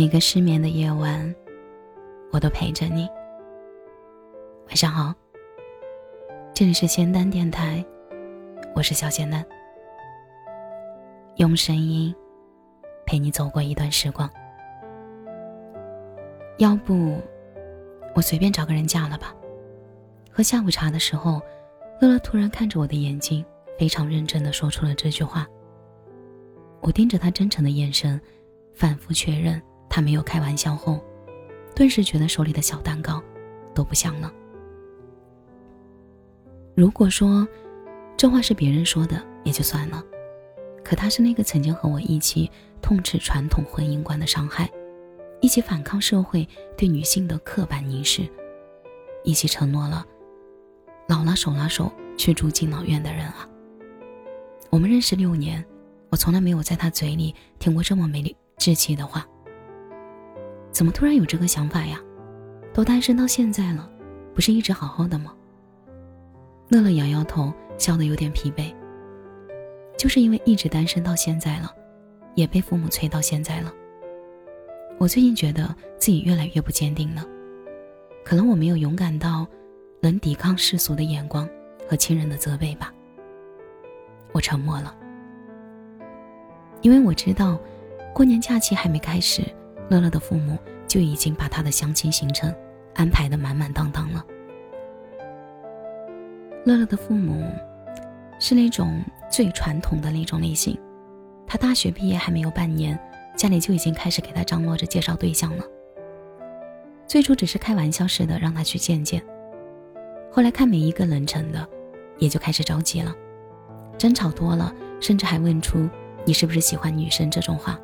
[0.00, 1.34] 每个失眠的夜晚，
[2.32, 3.06] 我都陪着你。
[4.66, 5.14] 晚上好，
[6.54, 7.84] 这里是仙丹电台，
[8.74, 9.44] 我是小仙丹，
[11.36, 12.16] 用声音
[13.04, 14.26] 陪你走过一段时光。
[16.56, 17.20] 要不，
[18.14, 19.34] 我随便找个人嫁了吧？
[20.32, 21.42] 喝下午茶的时候，
[22.00, 23.44] 乐乐突然看着我的眼睛，
[23.78, 25.46] 非常认真的说出了这句话。
[26.80, 28.18] 我盯着他真诚的眼神，
[28.72, 29.60] 反复确认。
[29.90, 30.98] 他没有开玩笑后，
[31.74, 33.22] 顿时觉得手里的小蛋糕
[33.74, 34.32] 都不香了。
[36.76, 37.46] 如果说
[38.16, 40.02] 这话是别人说的也就算了，
[40.84, 44.70] 可他是那个曾经和我一起痛斥传统婚姻观的伤害，
[45.40, 48.22] 一起反抗社会对女性的刻板凝视，
[49.24, 50.06] 一起承诺了
[51.08, 53.48] 老了手拉手去住敬老院的人啊！
[54.70, 55.64] 我们认识六年，
[56.10, 59.26] 我从来没有在他嘴里听过这么没理志气的话。
[60.70, 62.00] 怎么突然有这个想法呀？
[62.72, 63.90] 都单身到现在了，
[64.34, 65.34] 不是一直好好的吗？
[66.68, 68.72] 乐乐摇摇头，笑得有点疲惫。
[69.98, 71.74] 就是因为一直单身到现在了，
[72.36, 73.72] 也被父母催到现在了。
[74.98, 77.24] 我最近觉得自己越来越不坚定了，
[78.24, 79.46] 可能我没有勇敢到
[80.00, 81.48] 能抵抗世俗的眼光
[81.88, 82.94] 和亲人的责备吧。
[84.32, 84.94] 我沉默了，
[86.82, 87.58] 因为我知道，
[88.14, 89.42] 过年假期还没开始。
[89.90, 92.54] 乐乐的父母就已经把他的相亲行程
[92.94, 94.24] 安排的满满当当了。
[96.64, 97.44] 乐乐的父母
[98.38, 100.78] 是那种最传统的那种类型，
[101.44, 102.96] 他大学毕业还没有半年，
[103.36, 105.64] 家里就已经开始给他张罗着介绍对象了。
[107.04, 109.20] 最初只是开玩笑似的让他去见见，
[110.30, 111.68] 后来看没一个冷沉的，
[112.18, 113.12] 也就开始着急了，
[113.98, 115.88] 争吵多了，甚至还问出
[116.24, 117.76] “你是不是喜欢女生”这种话。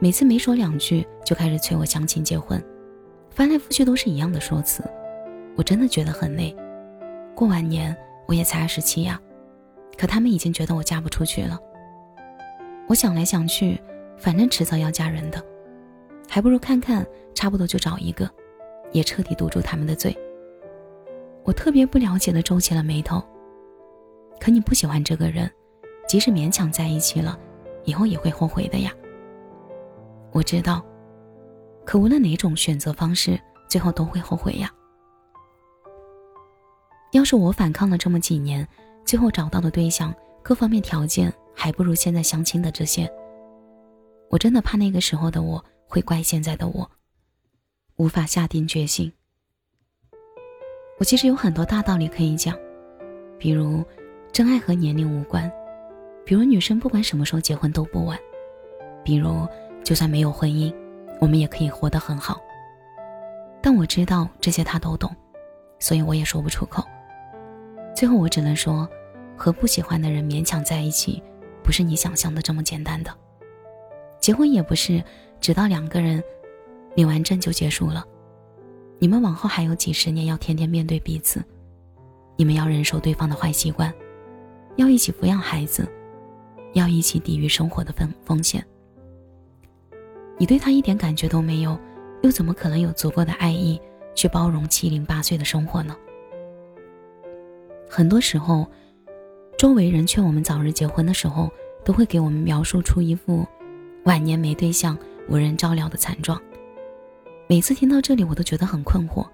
[0.00, 2.62] 每次没说两句就开始催我相亲结婚，
[3.30, 4.82] 翻来覆去都是一样的说辞，
[5.56, 6.54] 我真的觉得很累。
[7.34, 7.96] 过完年
[8.26, 9.20] 我也才二十七呀，
[9.96, 11.58] 可他们已经觉得我嫁不出去了。
[12.86, 13.80] 我想来想去，
[14.18, 15.42] 反正迟早要嫁人的，
[16.28, 18.28] 还不如看看，差不多就找一个，
[18.92, 20.14] 也彻底堵住他们的嘴。
[21.44, 23.22] 我特别不了解的皱起了眉头。
[24.38, 25.50] 可你不喜欢这个人，
[26.06, 27.38] 即使勉强在一起了，
[27.84, 28.92] 以后也会后悔的呀。
[30.34, 30.84] 我知道，
[31.86, 34.68] 可无论哪种选择方式，最后都会后悔呀。
[37.12, 38.66] 要是我反抗了这么几年，
[39.04, 40.12] 最后找到的对象
[40.42, 43.08] 各方面条件还不如现在相亲的这些，
[44.28, 46.90] 我真的怕那个时候的我会怪现在的我，
[47.94, 49.12] 无法下定决心。
[50.98, 52.58] 我其实有很多大道理可以讲，
[53.38, 53.84] 比如
[54.32, 55.48] 真爱和年龄无关，
[56.24, 58.18] 比如女生不管什么时候结婚都不晚，
[59.04, 59.46] 比如。
[59.84, 60.74] 就算没有婚姻，
[61.20, 62.40] 我们也可以活得很好。
[63.62, 65.14] 但我知道这些他都懂，
[65.78, 66.82] 所以我也说不出口。
[67.94, 68.88] 最后我只能说，
[69.36, 71.22] 和不喜欢的人勉强在一起，
[71.62, 73.14] 不是你想象的这么简单的。
[74.18, 75.04] 结婚也不是
[75.40, 76.22] 直到两个人
[76.94, 78.04] 领完证就结束了，
[78.98, 81.44] 你们往后还有几十年要天天面对彼此，
[82.36, 83.92] 你们要忍受对方的坏习惯，
[84.76, 85.86] 要一起抚养孩子，
[86.72, 88.64] 要一起抵御生活的风风险。
[90.36, 91.78] 你对他一点感觉都没有，
[92.22, 93.80] 又怎么可能有足够的爱意
[94.14, 95.96] 去包容七零八碎的生活呢？
[97.88, 98.66] 很多时候，
[99.56, 101.50] 周围人劝我们早日结婚的时候，
[101.84, 103.46] 都会给我们描述出一副
[104.04, 106.40] 晚年没对象、无人照料的惨状。
[107.46, 109.24] 每次听到这里，我都觉得很困惑。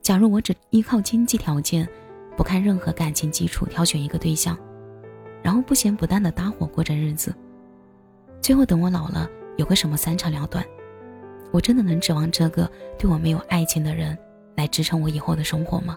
[0.00, 1.86] 假如我只依靠经济条件，
[2.36, 4.56] 不看任何感情基础挑选一个对象，
[5.42, 7.34] 然后不咸不淡的搭伙过着日子，
[8.40, 9.28] 最后等我老了。
[9.56, 10.64] 有个什么三长两短，
[11.50, 14.16] 我真的能指望这个对我没有爱情的人
[14.56, 15.96] 来支撑我以后的生活吗？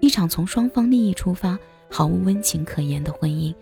[0.00, 1.58] 一场从双方利益出发、
[1.90, 3.54] 毫无温情可言的婚姻，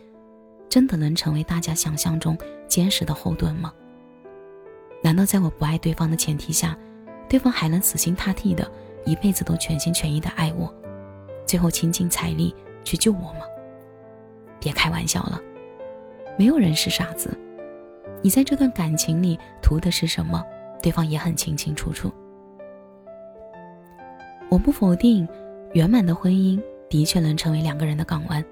[0.68, 2.36] 真的能成为大家想象中
[2.66, 3.72] 坚实的后盾吗？
[5.02, 6.76] 难道在我不爱对方的前提下，
[7.28, 8.70] 对方还能死心塌地的
[9.04, 10.72] 一辈子都全心全意的爱我，
[11.46, 12.54] 最后倾尽财力
[12.84, 13.40] 去救我吗？
[14.58, 15.40] 别开玩笑了，
[16.38, 17.34] 没有人是傻子。
[18.22, 20.44] 你在这段感情里图的是什么？
[20.82, 22.10] 对方也很清清楚楚。
[24.48, 25.28] 我不否定，
[25.74, 28.44] 圆满的婚姻的确能成为两个人的港湾，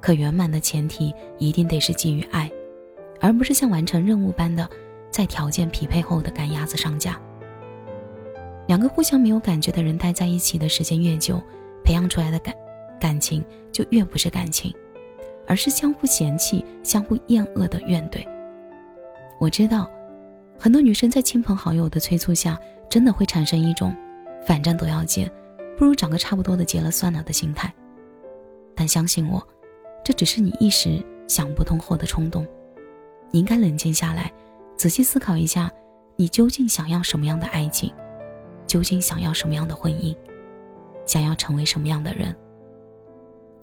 [0.00, 2.50] 可圆满的前提一定得是基于爱，
[3.20, 4.68] 而不是像完成任务般的
[5.10, 7.20] 在条件匹配后的赶鸭子上架。
[8.68, 11.40] 两个互相没有感觉的人待在一起的时间越久，
[11.84, 12.54] 培养出来的感
[13.00, 14.72] 感情就越不是感情，
[15.46, 18.24] 而是相互嫌弃、相互厌恶的怨怼。
[19.42, 19.90] 我知道，
[20.56, 22.56] 很多女生在亲朋好友的催促下，
[22.88, 23.92] 真的会产生一种
[24.46, 25.28] “反正都要结，
[25.76, 27.74] 不如找个差不多的结了算了”的心态。
[28.76, 29.44] 但相信我，
[30.04, 32.46] 这只是你一时想不通后的冲动。
[33.32, 34.32] 你应该冷静下来，
[34.76, 35.68] 仔细思考一下，
[36.14, 37.92] 你究竟想要什么样的爱情，
[38.64, 40.16] 究竟想要什么样的婚姻，
[41.04, 42.32] 想要成为什么样的人。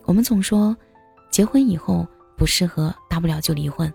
[0.03, 0.75] 我们总说，
[1.31, 2.05] 结婚以后
[2.35, 3.89] 不适合，大不了就离婚。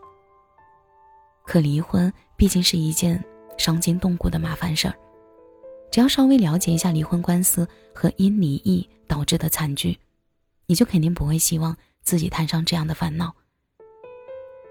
[1.44, 3.22] 可离婚毕竟是一件
[3.56, 4.94] 伤筋动骨的麻烦事儿，
[5.90, 9.98] 只要稍微了解一下离婚官司和因离异导致的惨剧。
[10.66, 13.32] 你就肯定不会希望自己摊上这样的烦恼。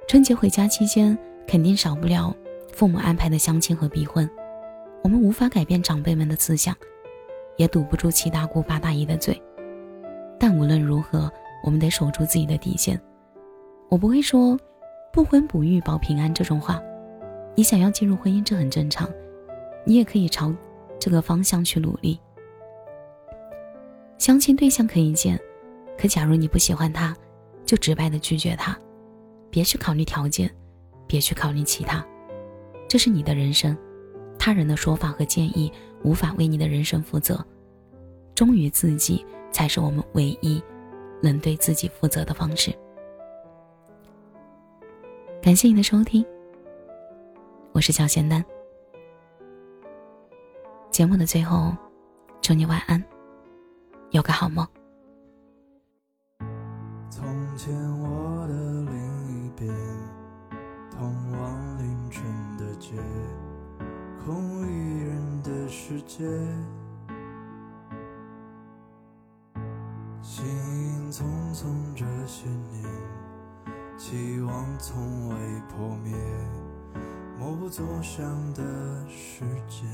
[0.07, 1.17] 春节回家期间，
[1.47, 2.35] 肯定少不了
[2.73, 4.27] 父母安排的相亲和逼婚。
[5.03, 6.75] 我们无法改变长辈们的思想，
[7.57, 9.39] 也堵不住七大姑八大姨的嘴。
[10.39, 11.31] 但无论如何，
[11.63, 12.99] 我们得守住自己的底线。
[13.87, 14.59] 我不会说
[15.13, 16.81] “不婚不育保平安”这种话。
[17.55, 19.07] 你想要进入婚姻，这很正常。
[19.85, 20.51] 你也可以朝
[20.99, 22.19] 这个方向去努力。
[24.17, 25.39] 相亲对象可以见。
[25.95, 27.15] 可假如你不喜欢他，
[27.63, 28.75] 就直白的拒绝他，
[29.51, 30.49] 别去考虑条件，
[31.05, 32.03] 别去考虑其他，
[32.89, 33.77] 这是你的人生，
[34.39, 35.71] 他人的说法和建议
[36.03, 37.45] 无法为你的人生负责，
[38.33, 40.59] 忠于自己才是我们唯一
[41.21, 42.73] 能对自己负责的方式。
[45.43, 46.25] 感谢你的收听，
[47.73, 48.41] 我是小仙丹。
[50.89, 51.75] 节目的最后，
[52.41, 53.03] 祝你晚安，
[54.11, 54.65] 有个好梦。
[57.09, 57.25] 从
[57.57, 59.69] 前我的另一边，
[60.89, 62.23] 通往凌晨
[62.57, 62.93] 的街，
[64.23, 66.23] 空无一人的世界。
[70.21, 72.82] 行影匆匆这些年，
[74.13, 75.35] 希望从未
[75.67, 76.15] 破灭，
[77.39, 78.23] 默不作响
[78.53, 78.61] 的
[79.09, 79.89] 时间。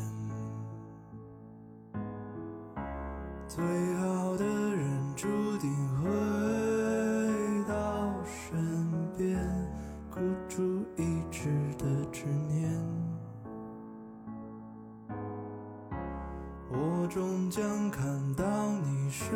[3.48, 3.64] 最
[3.96, 5.26] 好的人注
[5.60, 5.72] 定
[6.02, 6.10] 会。
[17.10, 18.46] 终将看到
[18.84, 19.36] 你身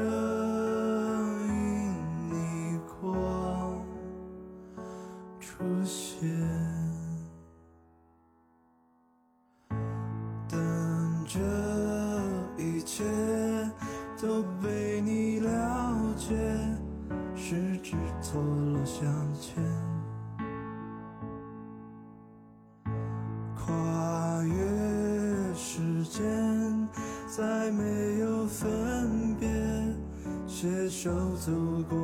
[11.33, 11.39] 这
[12.61, 13.03] 一切
[14.21, 16.35] 都被你了解，
[17.35, 19.03] 十指错落相
[19.33, 19.63] 牵，
[23.55, 26.23] 跨越时间。
[27.35, 29.49] 再没有分别，
[30.45, 31.51] 携手走
[31.89, 31.97] 过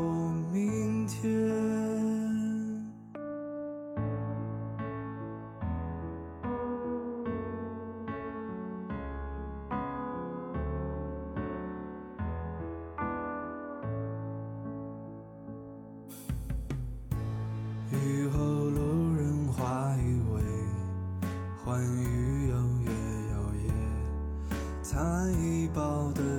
[0.51, 2.18] 明天。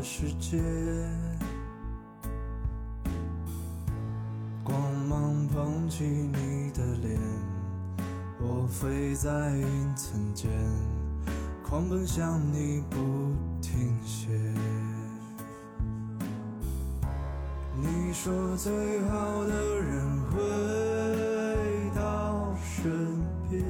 [0.03, 0.59] 世界，
[4.63, 4.79] 光
[5.09, 7.19] 芒捧起你的脸，
[8.39, 10.51] 我飞在云层间，
[11.67, 12.97] 狂奔向你不
[13.63, 14.29] 停歇。
[17.77, 21.30] 你说最好的人会
[22.83, 22.91] 身
[23.51, 23.63] 边，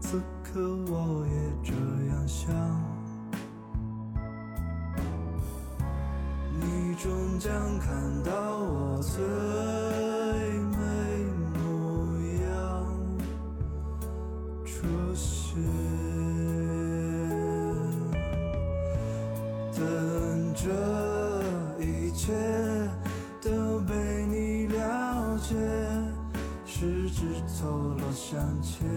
[0.00, 0.58] 此刻
[0.88, 1.32] 我也
[1.62, 1.72] 这
[2.08, 2.52] 样想。
[6.60, 7.88] 你终将看
[8.24, 9.22] 到我最
[28.02, 28.88] 错落相牵，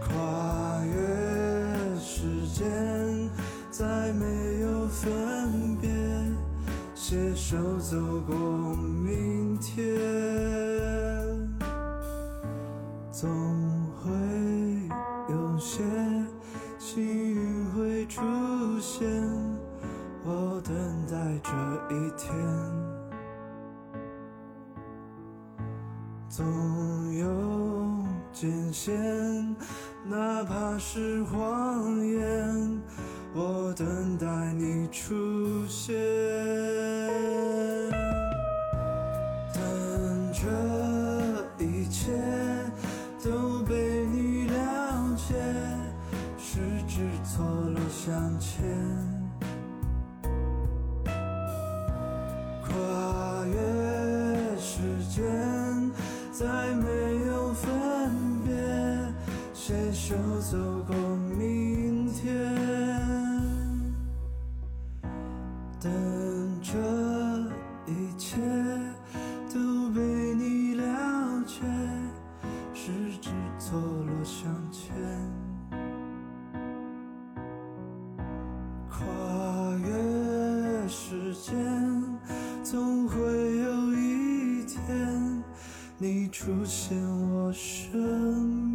[0.00, 2.64] 跨越时间。
[3.70, 5.88] 再没有分别，
[6.94, 7.96] 携手走
[8.26, 8.34] 过
[8.74, 9.84] 明天，
[13.12, 13.30] 总
[13.96, 14.10] 会
[15.30, 15.82] 有些
[16.78, 18.20] 幸运会出
[18.80, 19.08] 现。
[20.24, 20.74] 我等
[21.06, 21.50] 待这
[21.94, 22.30] 一天，
[26.40, 27.28] 总有
[28.32, 28.94] 艰险，
[30.06, 32.80] 哪怕是谎言。
[33.34, 35.94] 我等待你出现，
[39.52, 40.46] 等着
[57.20, 57.70] 没有分
[58.46, 58.54] 别，
[59.52, 60.96] 携手走过
[61.38, 62.32] 明天，
[86.02, 86.96] 你出现
[87.30, 88.69] 我身